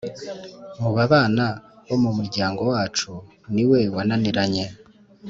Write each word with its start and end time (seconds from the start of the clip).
mu 0.81 0.89
babana 0.95 1.45
bo 1.87 1.95
mu 2.03 2.11
muryango 2.17 2.61
wacu 2.71 3.11
niwe 3.53 3.81
wananiranye 3.95 4.65